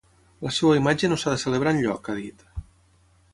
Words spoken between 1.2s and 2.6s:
s’ha de celebrar enlloc, ha dit.